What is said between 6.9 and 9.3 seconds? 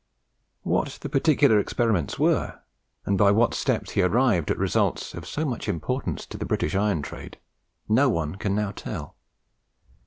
trade, no one can now tell.